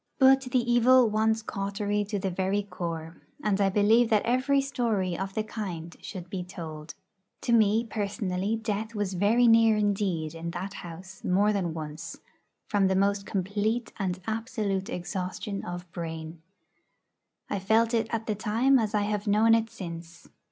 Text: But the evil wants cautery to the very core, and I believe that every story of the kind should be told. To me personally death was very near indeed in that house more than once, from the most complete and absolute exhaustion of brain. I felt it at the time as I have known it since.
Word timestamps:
But 0.17 0.41
the 0.49 0.57
evil 0.57 1.07
wants 1.11 1.43
cautery 1.43 2.03
to 2.05 2.17
the 2.17 2.31
very 2.31 2.63
core, 2.63 3.17
and 3.43 3.61
I 3.61 3.69
believe 3.69 4.09
that 4.09 4.23
every 4.25 4.59
story 4.59 5.15
of 5.15 5.35
the 5.35 5.43
kind 5.43 5.95
should 6.01 6.27
be 6.27 6.43
told. 6.43 6.95
To 7.41 7.53
me 7.53 7.83
personally 7.85 8.55
death 8.55 8.95
was 8.95 9.13
very 9.13 9.45
near 9.47 9.77
indeed 9.77 10.33
in 10.33 10.49
that 10.57 10.73
house 10.81 11.23
more 11.23 11.53
than 11.53 11.75
once, 11.75 12.17
from 12.67 12.87
the 12.87 12.95
most 12.95 13.27
complete 13.27 13.93
and 13.99 14.19
absolute 14.25 14.89
exhaustion 14.89 15.63
of 15.63 15.91
brain. 15.91 16.41
I 17.47 17.59
felt 17.59 17.93
it 17.93 18.07
at 18.11 18.25
the 18.25 18.33
time 18.33 18.79
as 18.79 18.95
I 18.95 19.01
have 19.03 19.27
known 19.27 19.53
it 19.53 19.69
since. 19.69 20.27